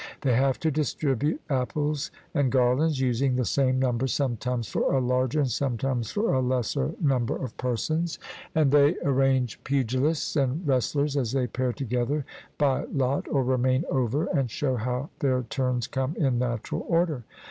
They 0.21 0.33
have 0.33 0.59
to 0.61 0.71
distribute 0.71 1.41
apples 1.47 2.09
and 2.33 2.51
garlands, 2.51 2.99
using 3.01 3.35
the 3.35 3.45
same 3.45 3.77
number 3.77 4.07
sometimes 4.07 4.67
for 4.67 4.91
a 4.91 4.99
larger 4.99 5.41
and 5.41 5.51
sometimes 5.51 6.09
for 6.09 6.33
a 6.33 6.39
lesser 6.41 6.95
number 6.99 7.35
of 7.35 7.55
persons; 7.57 8.17
and 8.55 8.71
they 8.71 8.95
arrange 9.03 9.63
pugilists 9.63 10.35
and 10.35 10.67
wrestlers 10.67 11.15
as 11.17 11.33
they 11.33 11.45
pair 11.45 11.71
together 11.71 12.25
by 12.57 12.85
lot 12.85 13.27
or 13.29 13.43
remain 13.43 13.85
over, 13.91 14.25
and 14.25 14.49
show 14.49 14.75
how 14.75 15.11
their 15.19 15.43
turns 15.43 15.85
come 15.85 16.15
in 16.15 16.39
natural 16.39 16.83
order. 16.89 17.23